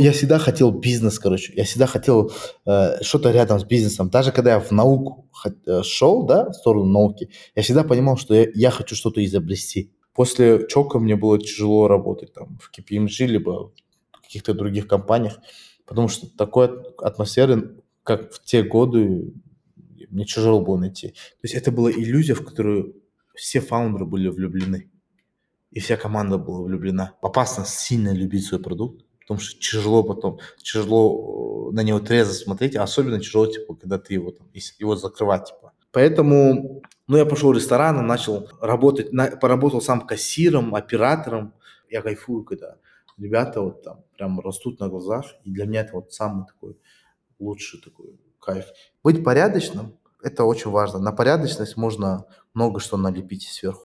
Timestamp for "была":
21.70-21.92, 26.38-26.62